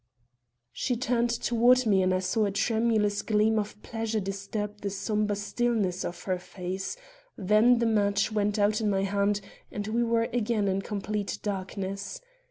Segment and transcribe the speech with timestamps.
[0.71, 5.35] She turned toward me and I saw a tremulous gleam of pleasure disturb the somber
[5.35, 6.97] stillness of her face;
[7.37, 9.41] then the match went out in my hand,
[9.71, 12.19] and we were again in complete darkness.